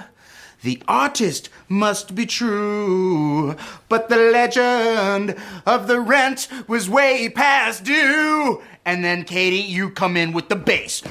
the 0.63 0.83
artist 0.89 1.51
must 1.71 2.15
be 2.15 2.27
true, 2.27 3.55
but 3.89 4.09
the 4.09 4.17
legend 4.17 5.37
of 5.65 5.87
the 5.87 6.01
rent 6.01 6.49
was 6.67 6.91
way 6.91 7.29
past 7.29 7.85
due. 7.85 8.61
And 8.85 9.05
then, 9.05 9.25
Katie, 9.25 9.57
you 9.57 9.91
come 9.91 10.17
in 10.17 10.33
with 10.33 10.49
the 10.49 10.57
bass. 10.57 11.03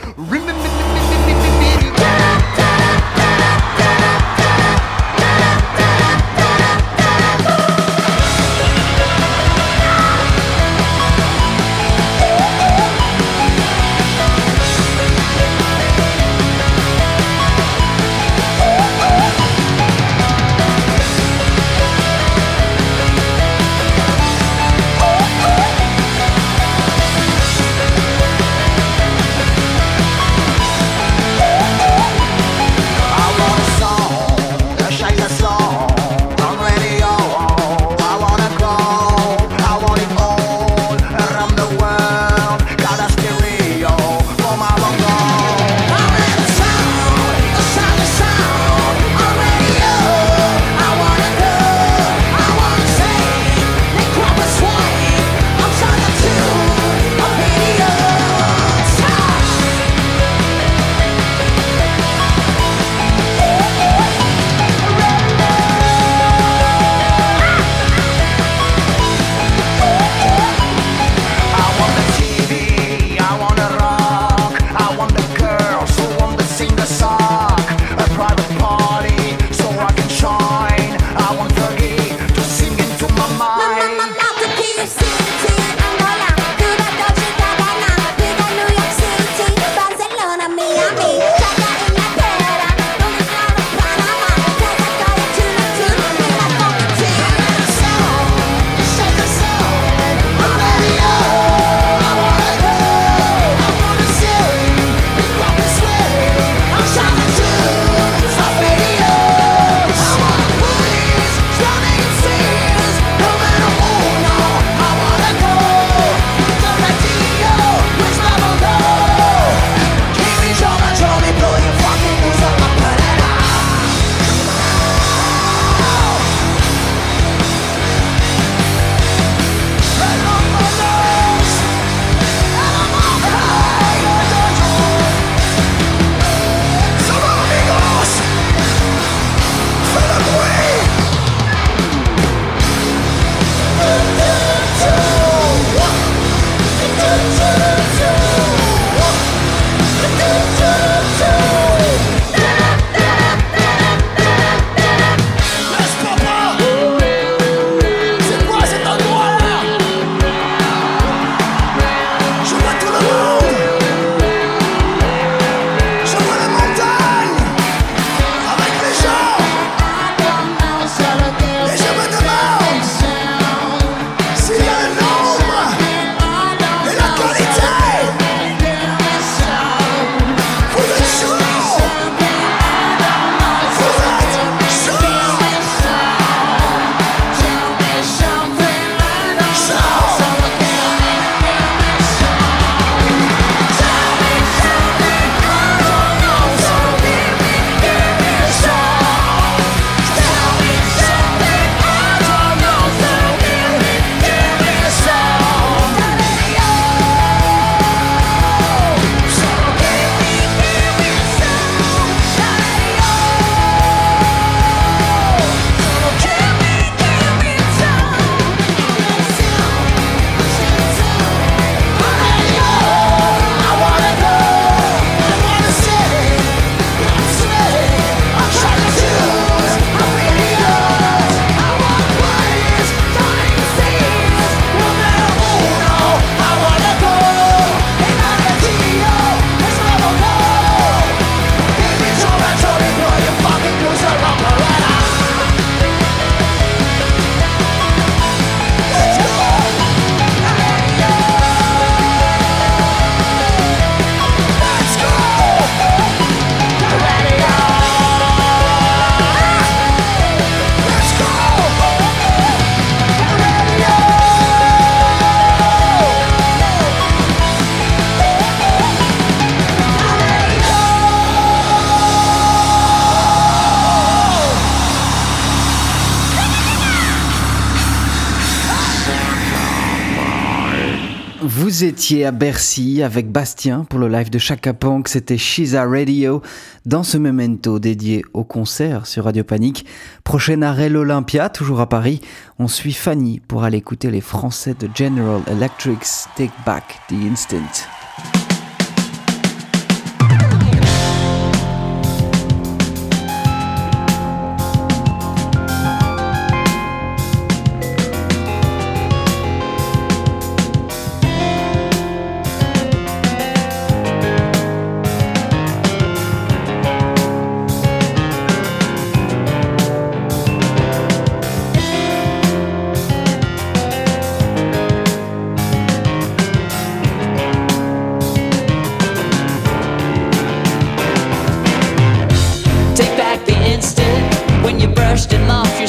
à 282.12 282.32
Bercy 282.32 283.04
avec 283.04 283.32
Bastien 283.32 283.86
pour 283.88 284.00
le 284.00 284.08
live 284.08 284.32
de 284.32 284.39
Chaka 284.39 284.74
Punk, 284.74 285.08
c'était 285.08 285.38
Shiza 285.38 285.86
Radio 285.86 286.41
dans 286.88 287.04
ce 287.04 287.17
memento 287.19 287.78
dédié 287.78 288.24
au 288.34 288.43
concert 288.43 289.06
sur 289.06 289.26
Radio 289.26 289.43
Panique. 289.43 289.86
Prochain 290.24 290.63
arrêt 290.63 290.89
l'Olympia, 290.89 291.50
toujours 291.50 291.82
à 291.82 291.88
Paris. 291.88 292.19
On 292.58 292.67
suit 292.67 292.93
Fanny 292.93 293.39
pour 293.48 293.63
aller 293.63 293.78
écouter 293.78 294.10
les 294.10 294.22
Français 294.22 294.76
de 294.80 294.89
General 294.93 295.41
Electric's 295.48 296.28
Take 296.36 296.54
Back 296.65 297.00
the 297.10 297.32
Instant. 297.32 297.99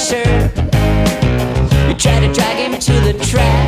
You 0.00 1.94
try 1.94 2.20
to 2.20 2.32
drag 2.32 2.56
him 2.56 2.80
to 2.80 2.92
the 2.92 3.12
track. 3.22 3.59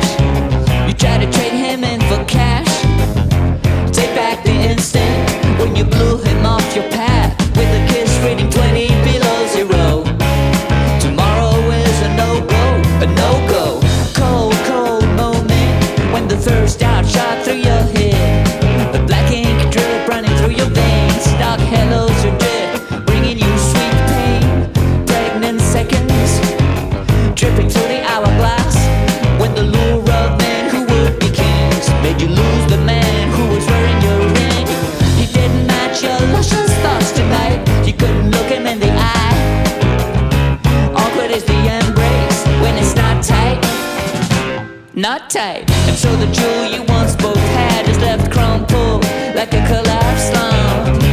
And 45.45 45.97
so 45.97 46.15
the 46.15 46.27
jewel 46.27 46.67
you 46.67 46.83
once 46.87 47.17
both 47.17 47.35
had 47.35 47.89
is 47.89 47.97
left 47.97 48.31
crumpled 48.31 49.03
like 49.35 49.53
a 49.53 49.61
collapsed 49.67 50.33
lump. 50.33 51.03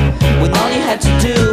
When 0.41 0.55
all 0.55 0.71
you 0.71 0.81
had 0.83 1.01
to 1.01 1.21
do 1.21 1.50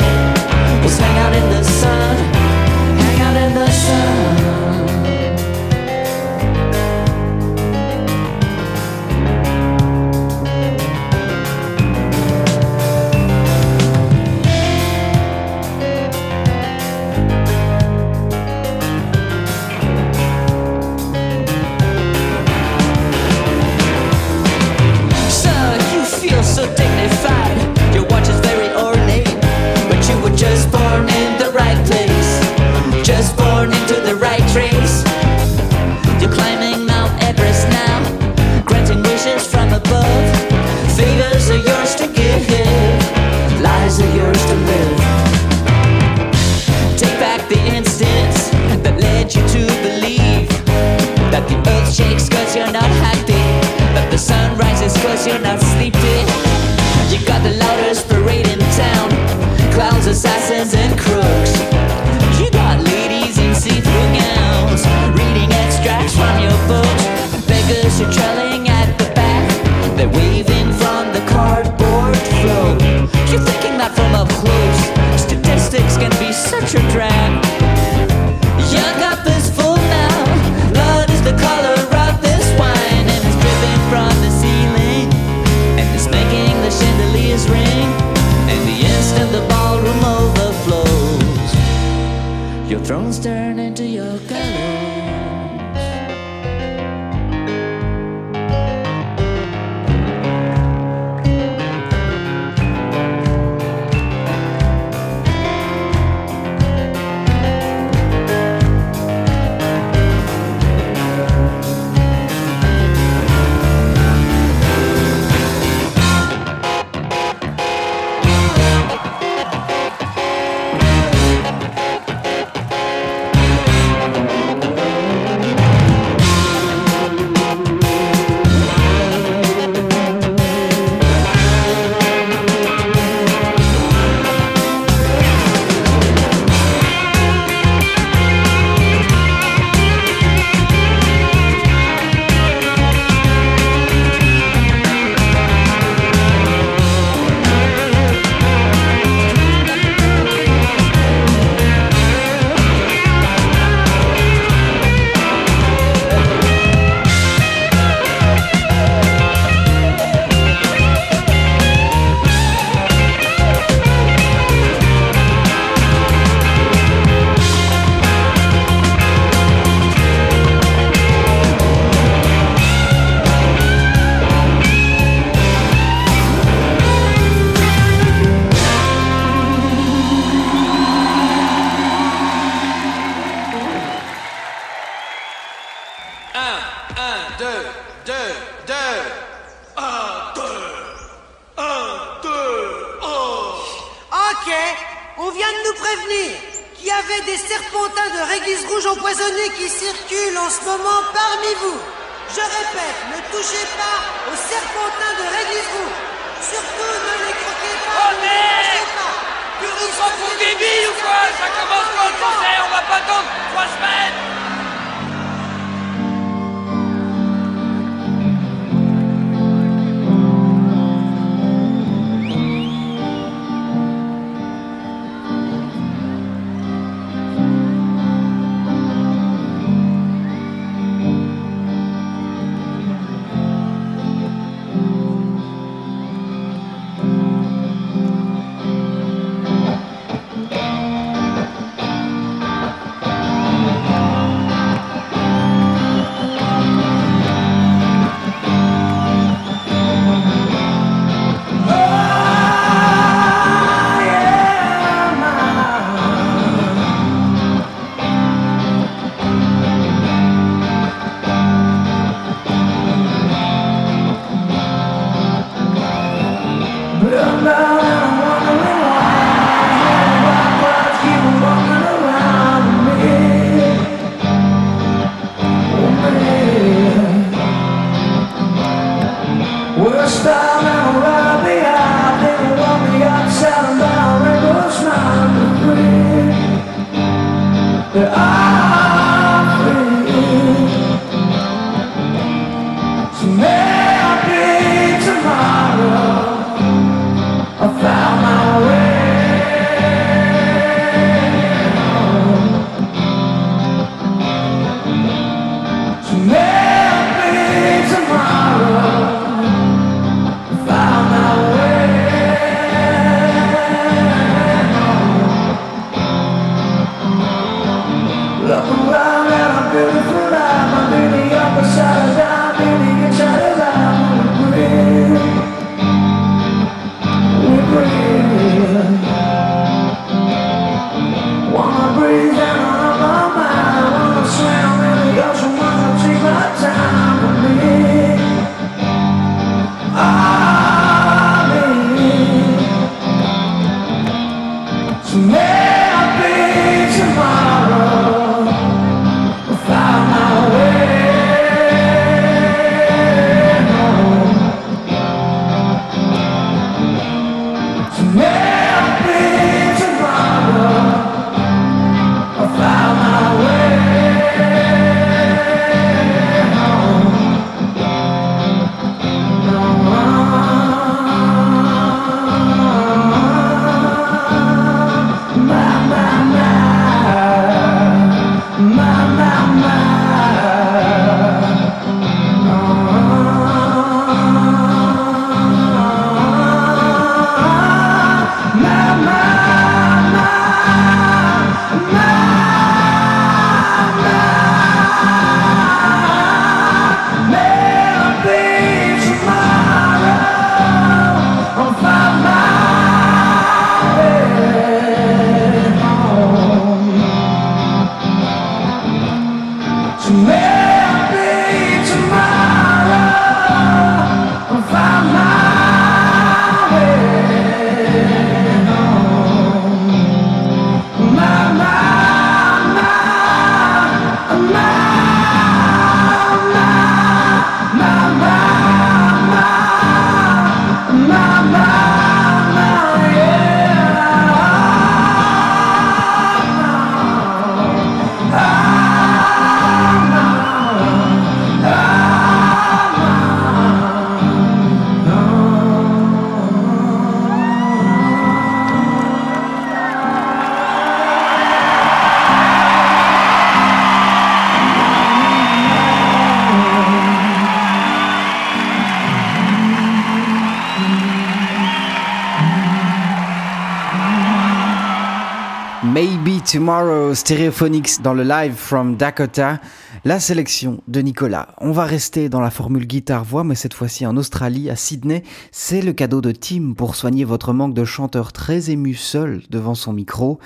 Tomorrow 466.49 467.13
Stereophonics 467.13 468.01
dans 468.01 468.13
le 468.13 468.23
live 468.23 468.55
from 468.55 468.95
Dakota, 468.95 469.59
la 470.05 470.17
sélection 470.21 470.81
de 470.87 471.01
Nicolas. 471.01 471.49
On 471.57 471.73
va 471.73 471.83
rester 471.83 472.29
dans 472.29 472.39
la 472.39 472.51
formule 472.51 472.87
guitare-voix, 472.87 473.43
mais 473.43 473.53
cette 473.53 473.73
fois-ci 473.73 474.05
en 474.05 474.15
Australie, 474.15 474.69
à 474.69 474.77
Sydney. 474.77 475.23
C'est 475.51 475.81
le 475.81 475.91
cadeau 475.91 476.21
de 476.21 476.31
Tim 476.31 476.73
pour 476.73 476.95
soigner 476.95 477.25
votre 477.25 477.51
manque 477.51 477.73
de 477.73 477.83
chanteur 477.83 478.31
très 478.31 478.69
ému 478.69 478.93
seul 478.95 479.41
devant 479.49 479.75
son 479.75 479.91
micro. 479.91 480.39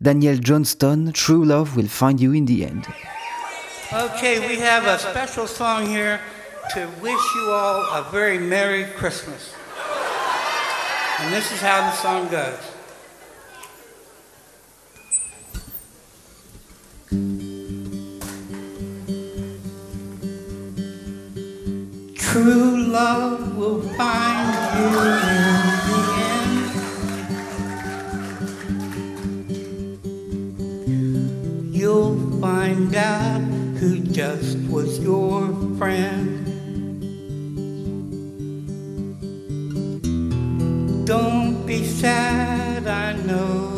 Daniel 0.00 0.40
Johnston, 0.42 1.12
True 1.14 1.44
Love 1.44 1.76
Will 1.76 1.88
Find 1.88 2.20
You 2.20 2.32
in 2.32 2.44
the 2.44 2.62
End. 2.62 2.82
Okay, 3.92 4.40
we 4.40 4.60
have 4.60 4.84
a 4.88 4.98
special 4.98 5.46
song 5.46 5.86
here 5.86 6.18
to 6.74 6.80
wish 7.00 7.20
you 7.36 7.52
all 7.52 7.84
a 7.94 8.04
very 8.10 8.40
Merry 8.40 8.84
Christmas. 8.96 9.54
And 11.20 11.32
this 11.32 11.52
is 11.52 11.62
how 11.62 11.88
the 11.88 11.92
song 11.92 12.28
goes. 12.32 12.69
True 17.10 17.18
love 22.86 23.56
will 23.56 23.82
find 23.98 24.54
you 24.78 24.86
in 24.86 25.24
the 25.88 25.98
end. 30.94 31.74
You'll 31.74 32.16
find 32.40 32.94
out 32.94 33.40
who 33.80 33.98
just 33.98 34.58
was 34.68 35.00
your 35.00 35.48
friend. 35.78 36.46
Don't 41.04 41.66
be 41.66 41.84
sad, 41.84 42.86
I 42.86 43.14
know 43.14 43.69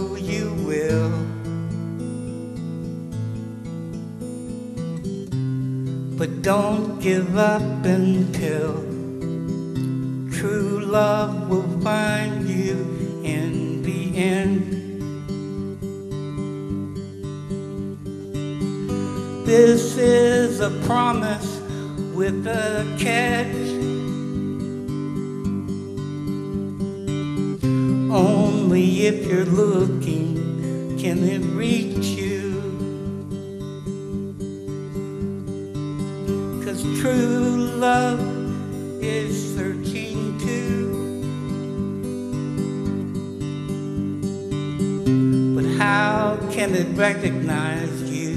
But 6.23 6.41
don't 6.41 7.01
give 7.01 7.37
up 7.37 7.85
until 7.85 8.75
true 10.31 10.79
love 10.87 11.49
will 11.51 11.81
find 11.81 12.49
you 12.49 12.77
in 13.25 13.83
the 13.83 14.17
end. 14.17 14.63
This 19.45 19.99
is 19.99 20.61
a 20.61 20.71
promise 20.87 21.61
with 22.15 22.47
a 22.47 22.87
catch. 23.01 23.49
Only 28.15 29.07
if 29.09 29.27
you're 29.27 29.45
looking 29.45 30.97
can 31.01 31.25
it 31.25 31.43
reach 31.57 32.07
you. 32.07 32.32
Love 37.93 39.03
is 39.03 39.55
searching 39.55 40.39
too. 40.39 40.81
But 45.55 45.67
how 45.77 46.39
can 46.51 46.75
it 46.75 46.89
recognize 46.97 47.97
you 48.11 48.33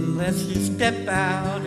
unless 0.00 0.44
you 0.44 0.58
step 0.62 1.06
out 1.08 1.62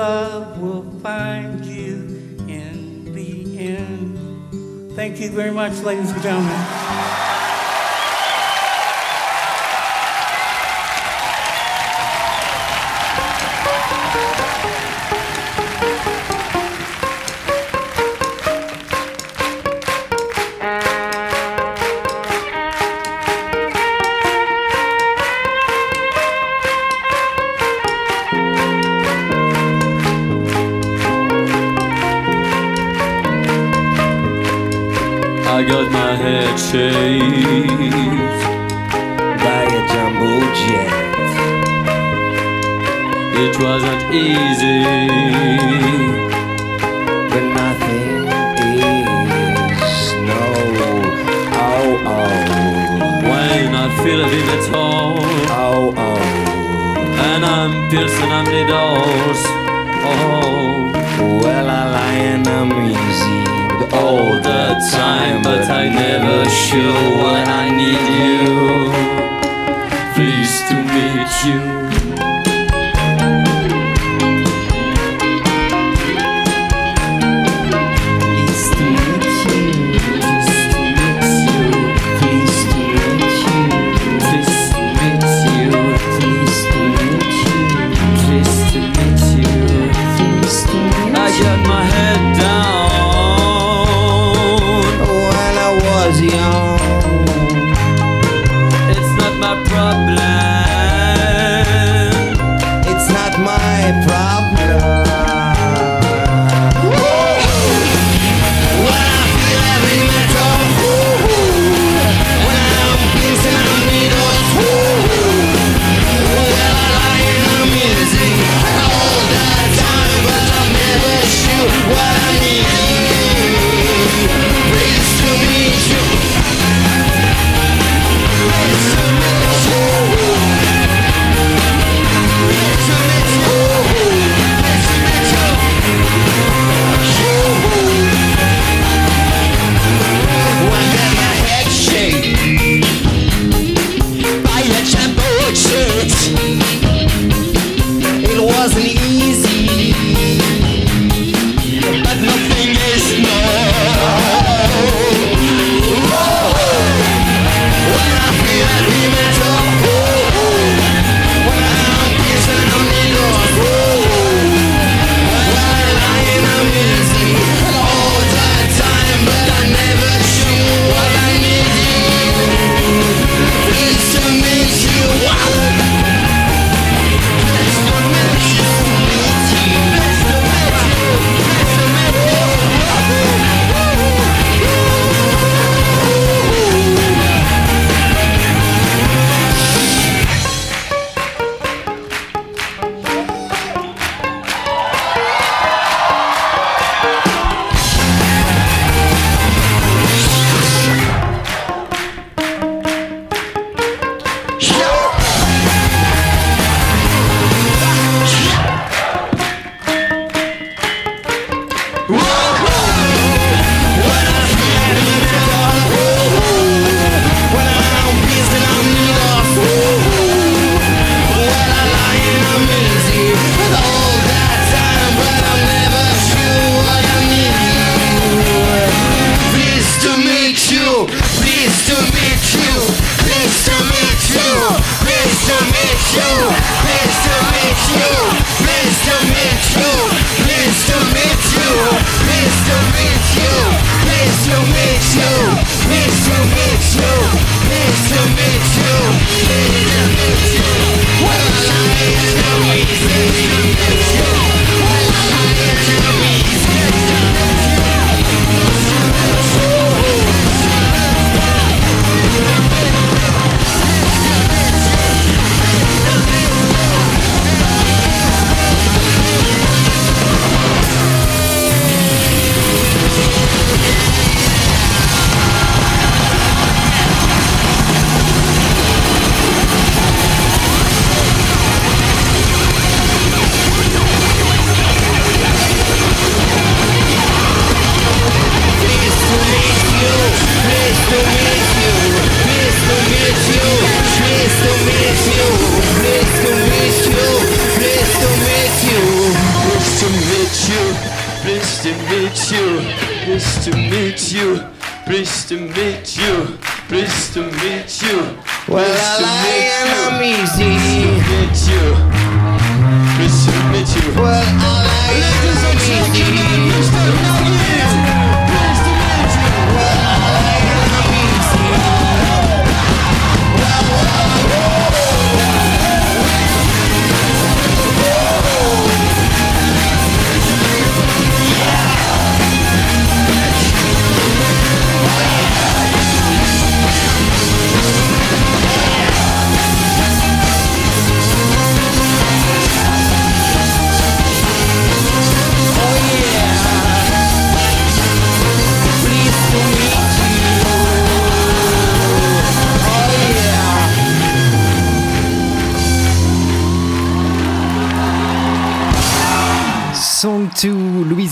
love 0.00 0.58
will 0.62 0.90
find 1.00 1.62
you 1.66 1.92
in 2.48 3.12
the 3.12 3.58
end. 3.58 4.96
Thank 4.96 5.20
you 5.20 5.28
very 5.28 5.50
much, 5.50 5.74
ladies 5.82 6.10
and 6.10 6.22
gentlemen. 6.22 6.79
Shaved 36.70 38.42
by 39.42 39.62
a 39.78 39.80
jumbo 39.90 40.30
jet. 40.60 40.92
It 43.42 43.54
wasn't 43.58 44.02
easy, 44.14 44.84
but 47.30 47.44
nothing 47.58 48.22
is. 48.70 49.98
No, 50.28 50.42
oh 51.66 52.08
oh. 52.14 52.30
When 53.30 53.74
I 53.74 53.86
feel 54.04 54.20
it 54.20 54.32
in 54.40 54.48
at 54.56 54.66
all, 54.72 55.18
oh 55.18 55.94
oh. 55.96 56.20
And 57.30 57.44
I'm 57.44 57.90
piercing 57.90 58.30
on 58.30 58.44
the 58.44 58.62
doors, 58.74 59.42
oh. 60.06 60.92
Well, 61.42 61.68
I 61.68 61.82
lie 61.96 62.18
and 62.32 62.46
I'm 62.46 62.70
easy 62.90 63.59
all 64.00 64.32
the 64.40 64.64
time, 64.92 65.42
but 65.42 65.68
I 65.70 65.88
never 65.88 66.48
show 66.48 66.94
when 67.24 67.46
I 67.62 67.66
need 67.80 68.06
you. 68.24 68.92
Pleased 70.14 70.68
to 70.68 70.76
meet 70.92 71.32
you. 71.44 71.79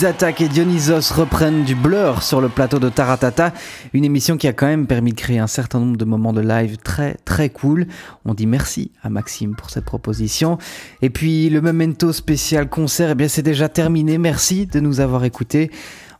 2, 0.08 0.12
Louise 0.12 0.14
Attaque 0.14 0.40
et 0.40 0.48
Dionysos 0.48 1.12
reprennent 1.14 1.64
du 1.64 1.74
blur 1.74 2.22
sur 2.22 2.40
le 2.40 2.48
plateau 2.48 2.78
de 2.78 2.88
Taratata, 2.88 3.52
une 3.92 4.04
émission 4.04 4.38
qui 4.38 4.48
a 4.48 4.54
quand 4.54 4.66
même 4.66 4.86
permis 4.86 5.12
de 5.12 5.16
créer 5.16 5.38
un 5.38 5.46
certain 5.46 5.80
nombre 5.80 5.98
de 5.98 6.04
moments 6.04 6.32
de 6.32 6.40
live 6.40 6.78
très 6.78 7.14
très 7.26 7.50
cool. 7.50 7.86
On 8.24 8.32
dit 8.32 8.46
merci 8.46 8.90
à 9.02 9.10
Maxime 9.10 9.54
pour 9.54 9.68
cette 9.68 9.84
proposition. 9.84 10.56
Et 11.02 11.10
puis 11.10 11.50
le 11.50 11.60
Memento 11.60 12.12
spécial 12.12 12.68
concert, 12.68 13.10
eh 13.10 13.14
bien 13.14 13.28
c'est 13.28 13.42
déjà 13.42 13.68
terminé. 13.68 14.16
Merci 14.16 14.66
de 14.66 14.80
nous 14.80 15.00
avoir 15.00 15.24
écoutés. 15.24 15.70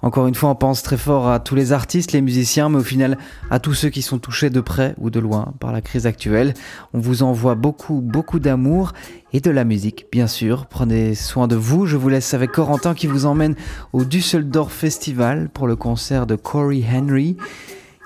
Encore 0.01 0.29
une 0.29 0.35
fois, 0.35 0.51
on 0.51 0.55
pense 0.55 0.83
très 0.83 0.97
fort 0.97 1.29
à 1.29 1.41
tous 1.41 1.57
les 1.57 1.73
artistes, 1.73 2.13
les 2.13 2.21
musiciens, 2.21 2.69
mais 2.69 2.79
au 2.79 2.85
final 2.85 3.19
à 3.51 3.59
tous 3.59 3.75
ceux 3.75 3.89
qui 3.89 4.03
sont 4.03 4.19
touchés 4.19 4.49
de 4.49 4.61
près 4.61 4.95
ou 4.99 5.11
de 5.11 5.19
loin 5.19 5.55
par 5.59 5.73
la 5.73 5.81
crise 5.81 6.07
actuelle. 6.07 6.55
On 6.95 7.01
vous 7.01 7.25
envoie 7.25 7.57
beaucoup, 7.57 8.01
beaucoup 8.01 8.39
d'amour 8.39 8.93
et 9.33 9.41
de 9.41 9.51
la 9.51 9.65
musique, 9.65 10.07
bien 10.13 10.29
sûr. 10.29 10.67
Prenez 10.67 11.15
soin 11.15 11.49
de 11.49 11.57
vous. 11.57 11.87
Je 11.87 11.97
vous 11.97 12.09
laisse 12.09 12.33
avec 12.33 12.53
Corentin 12.53 12.95
qui 12.95 13.09
vous 13.09 13.27
emmène 13.27 13.57
au 13.93 14.05
Düsseldorf 14.05 14.73
Festival 14.73 15.49
pour 15.49 15.67
le 15.67 15.75
concert 15.75 16.27
de 16.27 16.37
Corey 16.37 16.85
Henry. 16.89 17.37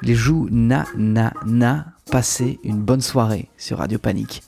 Il 0.03 0.15
joue 0.15 0.49
Na 0.51 0.87
Na 0.97 1.33
Na. 1.47 1.87
Passez 2.11 2.59
une 2.65 2.81
bonne 2.81 3.01
soirée 3.01 3.49
sur 3.57 3.79
Radio 3.79 3.99
Panique. 3.99 4.43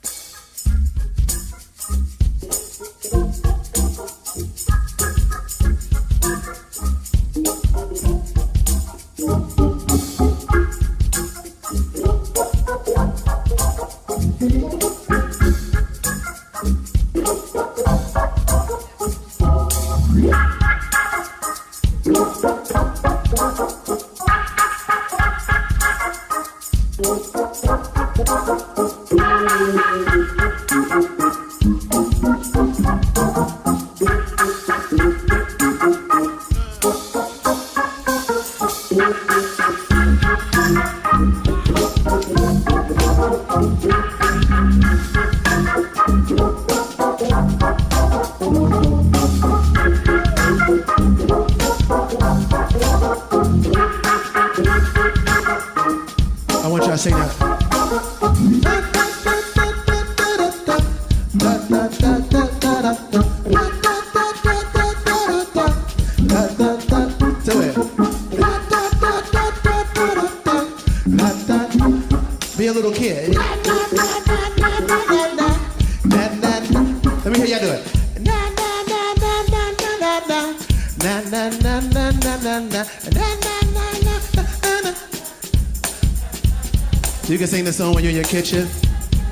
You 87.35 87.39
can 87.39 87.49
sing 87.49 87.65
this 87.65 87.79
song 87.79 87.97
when 87.97 88.05
you're 88.05 88.11
in 88.11 88.15
your 88.15 88.25
kitchen. 88.27 88.69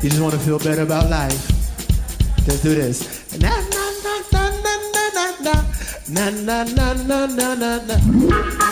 You 0.02 0.10
just 0.10 0.20
want 0.20 0.34
to 0.34 0.40
feel 0.40 0.58
better 0.58 0.82
about 0.82 1.08
life. 1.08 1.46
Just 2.44 2.64
do 2.64 2.74
this. 2.74 3.38
Na 3.38 3.48
na 3.48 3.92
na 4.02 4.14
na 4.32 4.50
na 4.64 4.74
na 4.90 5.54
na 6.10 6.32
na 6.34 6.64
na 6.64 6.94
na 6.94 7.26
na 7.26 7.54
na 7.54 7.78
na 7.86 8.71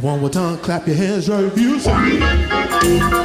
One 0.00 0.20
more 0.20 0.30
time, 0.30 0.56
clap 0.58 0.86
your 0.86 0.96
hands 0.96 1.28
right 1.28 1.54
you 1.56 1.78
say. 1.78 3.20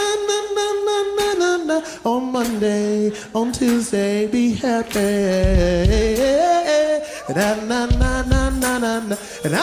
On 3.34 3.52
Tuesday, 3.52 4.26
be 4.26 4.52
happy. 4.54 4.98
Na 7.34 7.54
na 7.54 7.86
na 7.86 8.22
na 8.22 8.50
na 8.50 8.78
na 8.78 8.78
na 8.78 8.98
na 8.98 9.04
na 9.44 9.62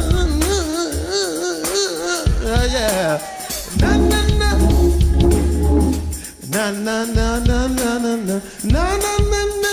na 2.44 2.56
yeah. 2.74 3.18
Na 3.80 3.90
na 3.96 4.20
na 4.40 4.50
na 6.50 6.70
na 6.70 6.70
na 6.70 7.04
na 7.04 7.38
na 7.38 7.58
na 7.68 8.06
na 8.06 8.36
na 8.64 8.84
na 9.30 9.40
na 9.62 9.72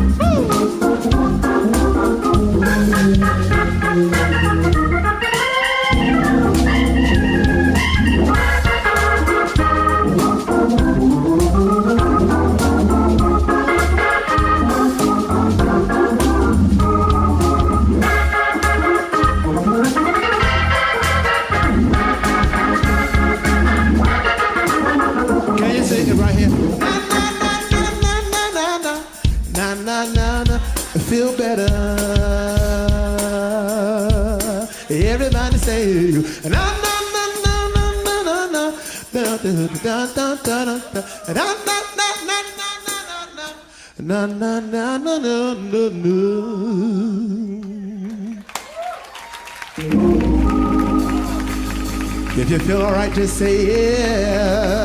Thank 2.01 2.25
you. 4.35 4.40
na 44.01 44.25
na 44.25 44.59
na 44.59 44.97
na 44.97 44.97
na 44.97 45.17
na 45.17 45.89
na. 45.89 46.17
If 52.33 52.49
you 52.49 52.59
feel 52.59 52.81
alright, 52.81 53.13
just 53.13 53.37
say 53.37 53.67
yes. 53.67 54.81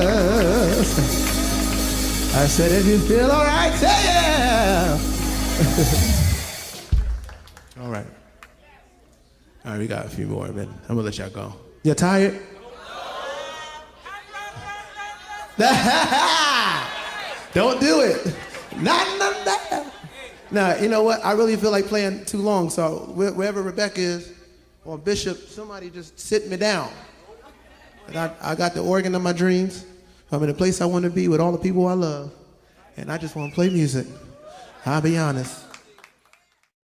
I 2.34 2.46
said, 2.46 2.72
if 2.72 2.84
you 2.86 2.98
feel 2.98 3.30
alright, 3.30 3.72
say 3.74 4.04
yeah. 4.04 4.98
all 7.80 7.88
right. 7.88 8.06
All 9.64 9.72
right, 9.72 9.78
we 9.78 9.86
got 9.86 10.04
a 10.06 10.08
few 10.08 10.26
more, 10.26 10.48
man. 10.48 10.68
I'm 10.88 10.96
gonna 10.96 11.02
let 11.02 11.16
y'all 11.18 11.30
go. 11.30 11.54
You 11.82 11.94
tired? 11.94 12.38
Don't 17.54 17.80
do 17.80 18.00
it. 18.00 18.36
Not, 18.76 19.18
not, 19.18 19.46
not. 19.46 19.86
Now, 20.50 20.76
you 20.76 20.88
know 20.88 21.02
what? 21.02 21.24
I 21.24 21.32
really 21.32 21.56
feel 21.56 21.70
like 21.70 21.86
playing 21.86 22.24
too 22.26 22.38
long, 22.38 22.70
so 22.70 23.10
wherever 23.14 23.62
Rebecca 23.62 24.00
is, 24.00 24.32
or 24.84 24.96
Bishop, 24.98 25.38
somebody 25.48 25.90
just 25.90 26.18
sit 26.18 26.48
me 26.48 26.56
down. 26.56 26.90
And 28.06 28.16
I, 28.16 28.32
I 28.40 28.54
got 28.54 28.74
the 28.74 28.82
organ 28.82 29.14
of 29.14 29.22
my 29.22 29.32
dreams. 29.32 29.84
I'm 30.30 30.42
in 30.42 30.50
a 30.50 30.54
place 30.54 30.80
I 30.80 30.86
want 30.86 31.04
to 31.04 31.10
be 31.10 31.28
with 31.28 31.40
all 31.40 31.52
the 31.52 31.58
people 31.58 31.86
I 31.88 31.94
love. 31.94 32.32
And 32.96 33.10
I 33.10 33.18
just 33.18 33.34
want 33.34 33.50
to 33.50 33.54
play 33.54 33.68
music. 33.68 34.06
I'll 34.84 35.00
be 35.00 35.18
honest. 35.18 35.65